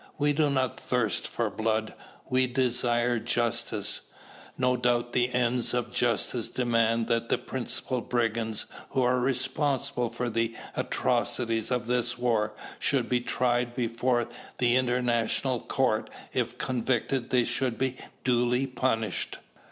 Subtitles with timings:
[0.17, 1.93] We do not thirst for blood.
[2.27, 4.01] We desire justice.
[4.57, 10.27] No doubt the ends of justice demand that the principal brigands who are responsible for
[10.27, 14.27] the atrocities of this war should be tried before an
[14.59, 19.37] international court If convicted they should be duly punished.